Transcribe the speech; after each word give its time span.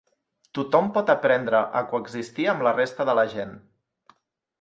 Tothom 0.57 0.87
pot 0.95 1.11
aprendre 1.13 1.59
a 1.81 1.83
coexistir 1.91 2.47
amb 2.55 2.65
la 2.69 2.73
resta 2.79 3.07
de 3.11 3.15
la 3.21 3.27
gent. 3.35 3.53